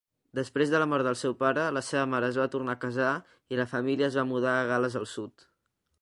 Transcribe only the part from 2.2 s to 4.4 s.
es va tornar a casar i la família es va